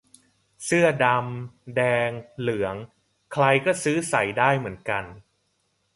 [0.65, 2.75] เสื้อดำ แดง เหลือง
[3.31, 5.03] ใครก็ซื้อใส่ได้เหมือนกัน